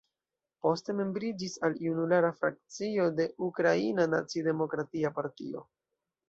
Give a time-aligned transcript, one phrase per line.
[0.65, 5.63] Poste membriĝis al Junulara Frakcio de Ukraina Naci-Demokratia Partio.